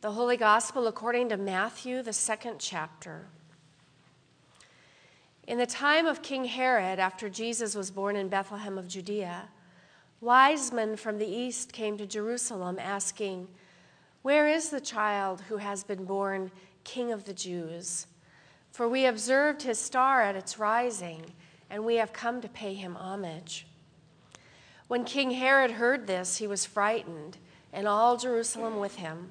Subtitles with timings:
[0.00, 3.26] The Holy Gospel according to Matthew, the second chapter.
[5.44, 9.48] In the time of King Herod, after Jesus was born in Bethlehem of Judea,
[10.20, 13.48] wise men from the east came to Jerusalem asking,
[14.22, 16.52] Where is the child who has been born
[16.84, 18.06] King of the Jews?
[18.70, 21.32] For we observed his star at its rising,
[21.68, 23.66] and we have come to pay him homage.
[24.86, 27.36] When King Herod heard this, he was frightened,
[27.72, 29.30] and all Jerusalem with him.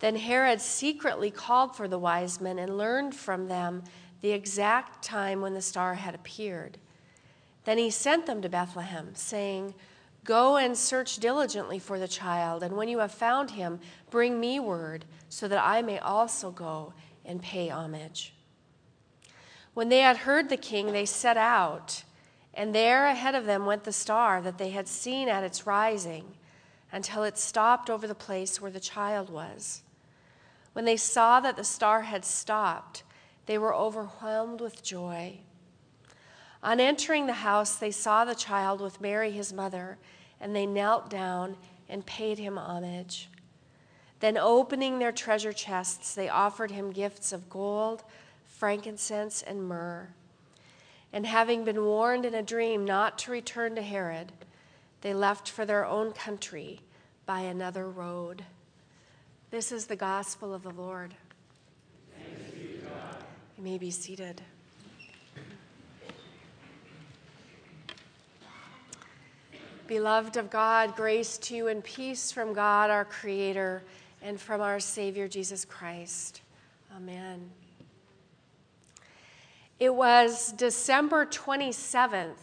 [0.00, 3.82] Then Herod secretly called for the wise men and learned from them
[4.20, 6.78] the exact time when the star had appeared.
[7.64, 9.74] Then he sent them to Bethlehem, saying,
[10.24, 14.60] Go and search diligently for the child, and when you have found him, bring me
[14.60, 16.92] word, so that I may also go
[17.24, 18.34] and pay homage.
[19.74, 22.04] When they had heard the king, they set out,
[22.54, 26.34] and there ahead of them went the star that they had seen at its rising,
[26.90, 29.82] until it stopped over the place where the child was.
[30.78, 33.02] When they saw that the star had stopped,
[33.46, 35.40] they were overwhelmed with joy.
[36.62, 39.98] On entering the house, they saw the child with Mary, his mother,
[40.40, 41.56] and they knelt down
[41.88, 43.28] and paid him homage.
[44.20, 48.04] Then, opening their treasure chests, they offered him gifts of gold,
[48.44, 50.10] frankincense, and myrrh.
[51.12, 54.30] And having been warned in a dream not to return to Herod,
[55.00, 56.82] they left for their own country
[57.26, 58.44] by another road.
[59.50, 61.14] This is the gospel of the Lord.
[63.56, 64.42] You may be seated.
[69.86, 73.82] Beloved of God, grace to you and peace from God our Creator
[74.20, 76.42] and from our Savior Jesus Christ.
[76.94, 77.48] Amen.
[79.80, 82.36] It was December 27th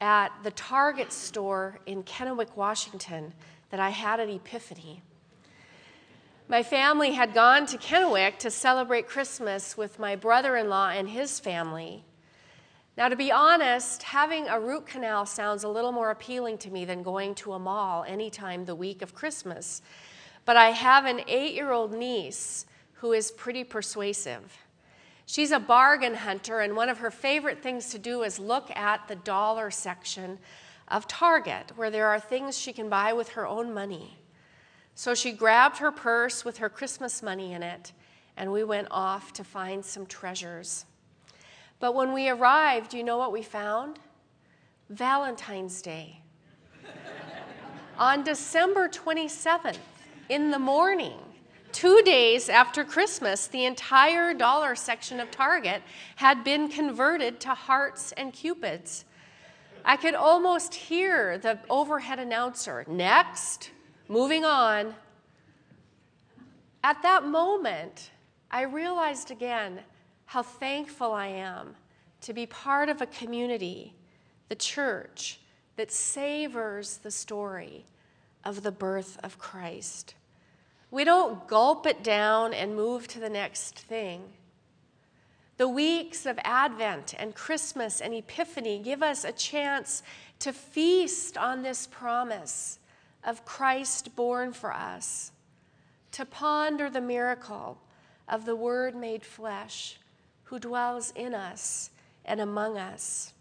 [0.00, 3.34] at the Target store in Kennewick, Washington,
[3.70, 5.00] that I had an epiphany.
[6.50, 11.06] My family had gone to Kennewick to celebrate Christmas with my brother in law and
[11.06, 12.04] his family.
[12.96, 16.86] Now, to be honest, having a root canal sounds a little more appealing to me
[16.86, 19.82] than going to a mall anytime the week of Christmas.
[20.46, 22.64] But I have an eight year old niece
[22.94, 24.56] who is pretty persuasive.
[25.26, 29.06] She's a bargain hunter, and one of her favorite things to do is look at
[29.06, 30.38] the dollar section
[30.88, 34.16] of Target, where there are things she can buy with her own money.
[34.98, 37.92] So she grabbed her purse with her Christmas money in it,
[38.36, 40.86] and we went off to find some treasures.
[41.78, 44.00] But when we arrived, you know what we found?
[44.90, 46.22] Valentine's Day.
[47.96, 49.78] On December 27th,
[50.30, 51.20] in the morning,
[51.70, 55.80] two days after Christmas, the entire dollar section of Target
[56.16, 59.04] had been converted to hearts and cupids.
[59.84, 63.70] I could almost hear the overhead announcer next
[64.10, 64.94] Moving on.
[66.82, 68.10] At that moment,
[68.50, 69.80] I realized again
[70.24, 71.76] how thankful I am
[72.22, 73.94] to be part of a community,
[74.48, 75.40] the church,
[75.76, 77.84] that savors the story
[78.44, 80.14] of the birth of Christ.
[80.90, 84.22] We don't gulp it down and move to the next thing.
[85.58, 90.02] The weeks of Advent and Christmas and Epiphany give us a chance
[90.38, 92.78] to feast on this promise
[93.24, 95.32] of Christ born for us,
[96.12, 97.78] to ponder the miracle
[98.28, 99.98] of the Word made flesh
[100.44, 101.90] who dwells in us
[102.24, 103.32] and among us.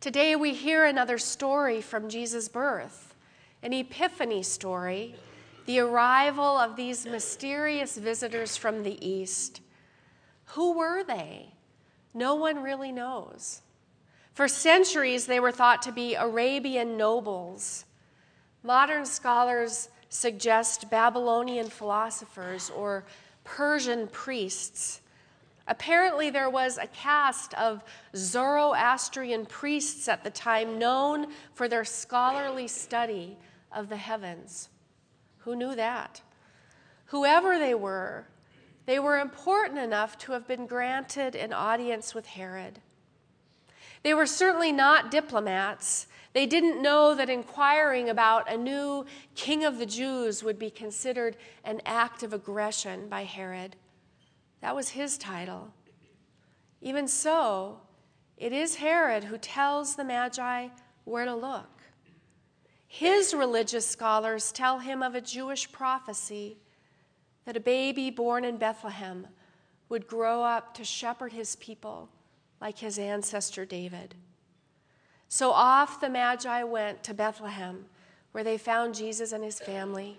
[0.00, 3.14] Today we hear another story from Jesus' birth,
[3.62, 5.14] an epiphany story,
[5.66, 9.62] the arrival of these mysterious visitors from the east.
[10.48, 11.54] Who were they?
[12.12, 13.62] No one really knows.
[14.34, 17.84] For centuries, they were thought to be Arabian nobles
[18.66, 23.04] Modern scholars suggest Babylonian philosophers or
[23.44, 25.02] Persian priests.
[25.68, 27.84] Apparently, there was a caste of
[28.16, 33.36] Zoroastrian priests at the time known for their scholarly study
[33.70, 34.70] of the heavens.
[35.40, 36.22] Who knew that?
[37.06, 38.26] Whoever they were,
[38.86, 42.80] they were important enough to have been granted an audience with Herod.
[44.02, 49.78] They were certainly not diplomats, they didn't know that inquiring about a new king of
[49.78, 53.76] the Jews would be considered an act of aggression by Herod.
[54.60, 55.72] That was his title.
[56.80, 57.78] Even so,
[58.36, 60.68] it is Herod who tells the Magi
[61.04, 61.82] where to look.
[62.88, 66.58] His religious scholars tell him of a Jewish prophecy
[67.44, 69.28] that a baby born in Bethlehem
[69.88, 72.08] would grow up to shepherd his people
[72.60, 74.14] like his ancestor David.
[75.34, 77.86] So off the Magi went to Bethlehem,
[78.30, 80.16] where they found Jesus and his family.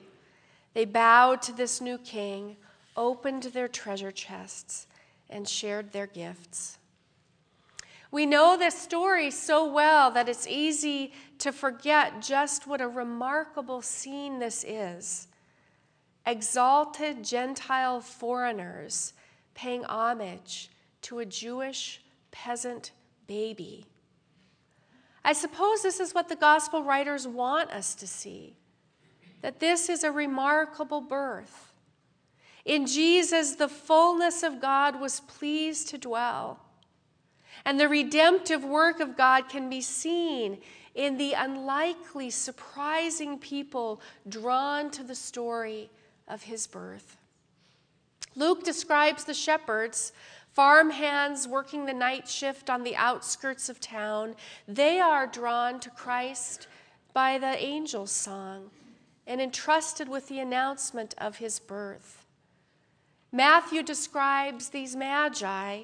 [0.73, 2.57] They bowed to this new king,
[2.97, 4.88] opened their treasure chests,
[5.29, 6.79] and shared their gifts.
[8.12, 13.81] We know this story so well that it's easy to forget just what a remarkable
[13.81, 15.29] scene this is.
[16.25, 19.13] Exalted Gentile foreigners
[19.53, 20.69] paying homage
[21.03, 22.01] to a Jewish
[22.31, 22.91] peasant
[23.27, 23.85] baby.
[25.25, 28.56] I suppose this is what the gospel writers want us to see
[29.42, 31.74] that this is a remarkable birth.
[32.63, 36.60] In Jesus, the fullness of God was pleased to dwell.
[37.63, 40.57] And the redemptive work of God can be seen
[40.95, 45.92] in the unlikely, surprising people drawn to the story
[46.28, 47.18] of his birth.
[48.36, 50.12] Luke describes the shepherds,
[50.56, 54.36] farm hands working the night shift on the outskirts of town.
[54.68, 56.68] They are drawn to Christ
[57.13, 58.72] by the angel's song
[59.28, 62.25] and entrusted with the announcement of his birth.
[63.34, 65.84] Matthew describes these magi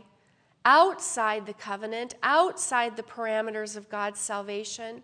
[0.64, 5.04] outside the covenant, outside the parameters of God's salvation.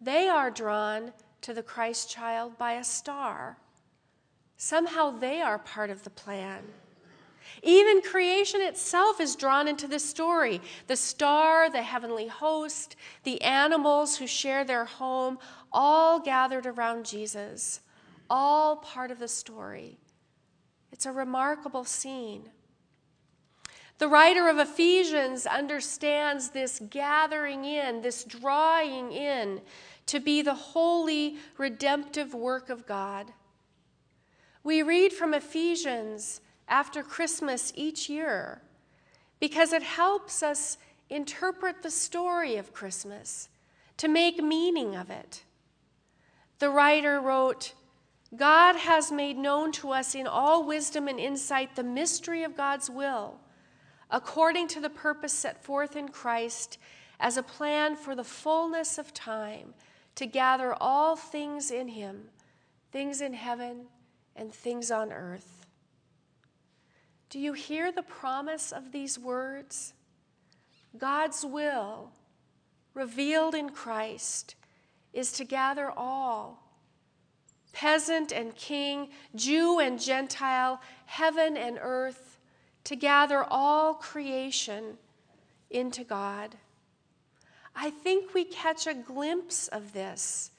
[0.00, 3.58] They are drawn to the Christ child by a star.
[4.56, 6.62] Somehow they are part of the plan.
[7.62, 10.60] Even creation itself is drawn into this story.
[10.86, 15.38] The star, the heavenly host, the animals who share their home,
[15.72, 17.80] all gathered around Jesus,
[18.28, 19.98] all part of the story.
[20.92, 22.50] It's a remarkable scene.
[23.98, 29.60] The writer of Ephesians understands this gathering in, this drawing in,
[30.06, 33.32] to be the holy, redemptive work of God.
[34.64, 38.62] We read from Ephesians after Christmas each year
[39.42, 40.78] because it helps us
[41.10, 43.48] interpret the story of Christmas,
[43.96, 45.42] to make meaning of it.
[46.60, 47.74] The writer wrote,
[48.36, 52.88] God has made known to us in all wisdom and insight the mystery of God's
[52.88, 53.40] will,
[54.10, 56.78] according to the purpose set forth in Christ
[57.18, 59.74] as a plan for the fullness of time
[60.14, 62.28] to gather all things in Him,
[62.92, 63.86] things in heaven
[64.36, 65.61] and things on earth.
[67.32, 69.94] Do you hear the promise of these words?
[70.98, 72.10] God's will,
[72.92, 74.54] revealed in Christ,
[75.14, 76.62] is to gather all
[77.72, 82.38] peasant and king, Jew and Gentile, heaven and earth,
[82.84, 84.98] to gather all creation
[85.70, 86.56] into God.
[87.74, 90.50] I think we catch a glimpse of this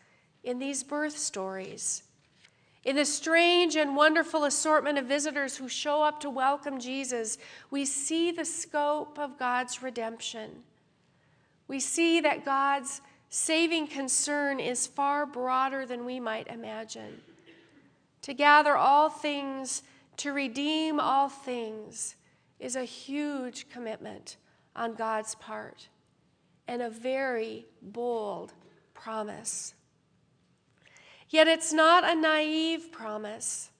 [0.44, 2.02] in these birth stories.
[2.84, 7.38] In the strange and wonderful assortment of visitors who show up to welcome Jesus,
[7.72, 10.64] we see the scope of God's redemption.
[11.68, 17.22] We see that God's saving concern is far broader than we might imagine.
[18.24, 19.84] To gather all things,
[20.18, 22.16] to redeem all things,
[22.60, 24.38] is a huge commitment
[24.76, 25.88] on God's part
[26.68, 28.54] and a very bold
[28.94, 29.74] promise.
[31.34, 33.72] Yet it's not a naive promise.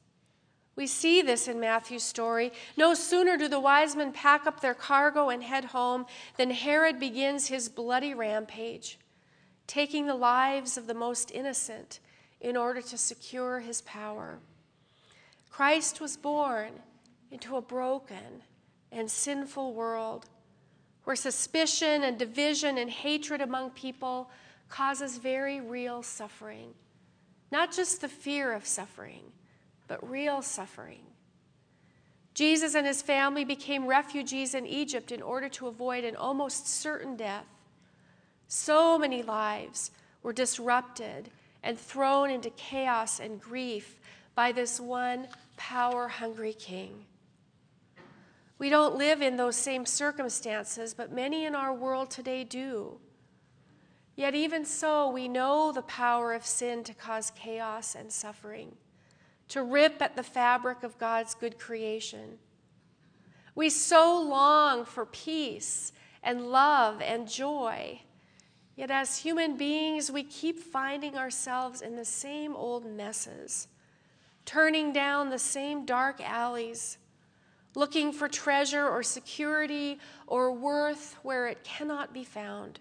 [0.76, 2.52] We see this in Matthew's story.
[2.76, 7.00] No sooner do the wise men pack up their cargo and head home than Herod
[7.00, 8.98] begins his bloody rampage,
[9.68, 12.00] taking the lives of the most innocent
[12.42, 14.40] in order to secure his power.
[15.52, 16.72] Christ was born
[17.30, 18.42] into a broken
[18.92, 20.26] and sinful world
[21.04, 24.32] where suspicion and division and hatred among people
[24.70, 26.74] causes very real suffering.
[27.54, 29.22] Not just the fear of suffering,
[29.88, 31.04] but real suffering.
[32.34, 37.16] Jesus and his family became refugees in Egypt in order to avoid an almost certain
[37.16, 37.46] death.
[38.48, 39.92] So many lives
[40.24, 41.30] were disrupted
[41.62, 44.00] and thrown into chaos and grief
[44.34, 47.06] by this one power hungry king.
[48.58, 52.98] We don't live in those same circumstances, but many in our world today do.
[54.16, 58.74] Yet, even so, we know the power of sin to cause chaos and suffering,
[59.48, 62.38] to rip at the fabric of God's good creation.
[63.56, 65.92] We so long for peace
[66.22, 68.02] and love and joy.
[68.76, 73.68] Yet, as human beings, we keep finding ourselves in the same old messes,
[74.46, 76.98] turning down the same dark alleys,
[77.76, 82.80] looking for treasure or security or worth where it cannot be found.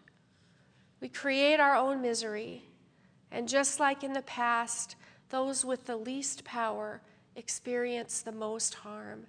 [1.02, 2.62] We create our own misery,
[3.32, 4.94] and just like in the past,
[5.30, 7.02] those with the least power
[7.34, 9.26] experience the most harm.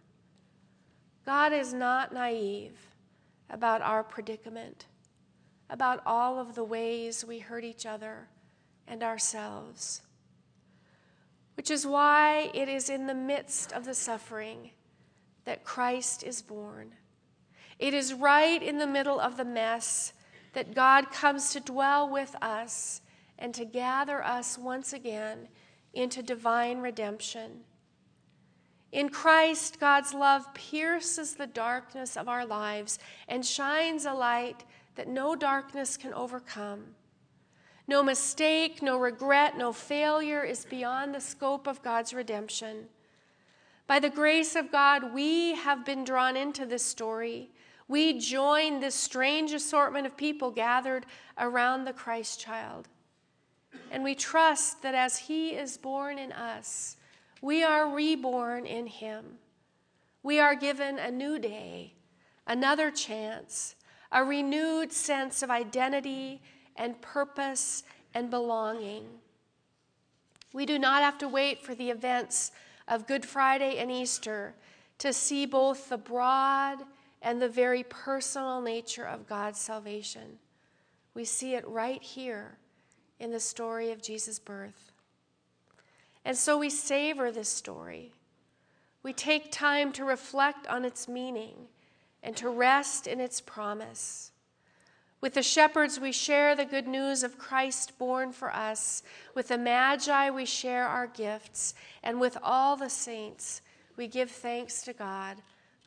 [1.25, 2.77] God is not naive
[3.49, 4.85] about our predicament,
[5.67, 8.27] about all of the ways we hurt each other
[8.87, 10.03] and ourselves,
[11.57, 14.69] which is why it is in the midst of the suffering
[15.45, 16.93] that Christ is born.
[17.79, 20.13] It is right in the middle of the mess
[20.53, 23.01] that God comes to dwell with us
[23.37, 25.47] and to gather us once again
[25.93, 27.61] into divine redemption.
[28.91, 34.63] In Christ, God's love pierces the darkness of our lives and shines a light
[34.95, 36.95] that no darkness can overcome.
[37.87, 42.85] No mistake, no regret, no failure is beyond the scope of God's redemption.
[43.87, 47.49] By the grace of God, we have been drawn into this story.
[47.93, 51.05] We join this strange assortment of people gathered
[51.37, 52.87] around the Christ child.
[53.91, 56.97] And we trust that as He is born in us,
[57.39, 59.37] we are reborn in Him.
[60.23, 61.93] We are given a new day,
[62.47, 63.75] another chance,
[64.11, 66.41] a renewed sense of identity
[66.75, 67.83] and purpose
[68.15, 69.05] and belonging.
[70.51, 72.53] We do not have to wait for the events
[72.87, 74.55] of Good Friday and Easter
[74.97, 76.79] to see both the broad
[77.23, 80.37] and the very personal nature of God's salvation.
[81.15, 82.57] We see it right here
[83.19, 84.91] in the story of Jesus' birth.
[86.25, 88.11] And so we savor this story.
[89.01, 91.67] We take time to reflect on its meaning
[92.21, 94.31] and to rest in its promise.
[95.21, 99.03] With the shepherds, we share the good news of Christ born for us.
[99.33, 101.73] With the Magi, we share our gifts.
[102.03, 103.61] And with all the saints,
[103.95, 105.37] we give thanks to God,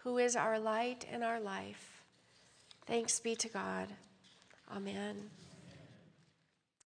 [0.06, 2.00] who is our light and our life.
[2.86, 3.88] Thanks be to God.
[4.70, 5.16] Amen.